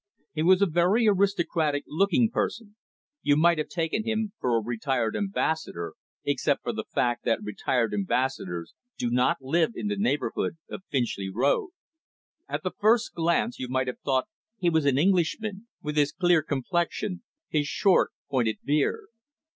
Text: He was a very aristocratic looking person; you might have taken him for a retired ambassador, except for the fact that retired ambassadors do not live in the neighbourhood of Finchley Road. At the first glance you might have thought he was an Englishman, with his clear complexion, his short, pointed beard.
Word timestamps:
He 0.33 0.41
was 0.41 0.63
a 0.63 0.65
very 0.65 1.05
aristocratic 1.07 1.83
looking 1.85 2.31
person; 2.31 2.75
you 3.21 3.37
might 3.37 3.59
have 3.59 3.67
taken 3.67 4.03
him 4.03 4.33
for 4.39 4.57
a 4.57 4.59
retired 4.59 5.15
ambassador, 5.15 5.93
except 6.25 6.63
for 6.63 6.73
the 6.73 6.85
fact 6.91 7.23
that 7.25 7.43
retired 7.43 7.93
ambassadors 7.93 8.73
do 8.97 9.11
not 9.11 9.43
live 9.43 9.73
in 9.75 9.89
the 9.89 9.95
neighbourhood 9.95 10.57
of 10.71 10.81
Finchley 10.89 11.29
Road. 11.29 11.69
At 12.49 12.63
the 12.63 12.71
first 12.79 13.13
glance 13.13 13.59
you 13.59 13.67
might 13.69 13.85
have 13.85 13.99
thought 13.99 14.27
he 14.57 14.71
was 14.71 14.85
an 14.87 14.97
Englishman, 14.97 15.67
with 15.83 15.95
his 15.97 16.11
clear 16.11 16.41
complexion, 16.41 17.21
his 17.47 17.67
short, 17.67 18.09
pointed 18.27 18.57
beard. 18.63 19.05